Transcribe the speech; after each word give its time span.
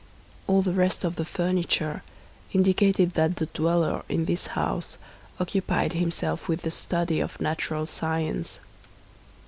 All 0.47 0.63
the 0.63 0.73
rest 0.73 1.03
of 1.03 1.15
the 1.15 1.25
furniture 1.25 2.01
indicated 2.53 3.13
that 3.13 3.35
the 3.35 3.45
dweller 3.45 4.01
in 4.09 4.25
this 4.25 4.47
house 4.57 4.97
occupied 5.39 5.93
himself 5.93 6.47
with 6.47 6.63
the 6.63 6.71
study 6.71 7.19
of 7.19 7.39
natural 7.39 7.85
science. 7.85 8.59